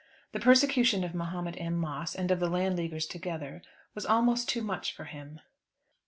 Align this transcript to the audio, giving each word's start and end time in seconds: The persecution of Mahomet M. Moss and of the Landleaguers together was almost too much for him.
The 0.31 0.39
persecution 0.39 1.03
of 1.03 1.13
Mahomet 1.13 1.53
M. 1.59 1.77
Moss 1.77 2.15
and 2.15 2.31
of 2.31 2.39
the 2.39 2.49
Landleaguers 2.49 3.05
together 3.07 3.61
was 3.93 4.03
almost 4.03 4.49
too 4.49 4.63
much 4.63 4.95
for 4.95 5.03
him. 5.03 5.41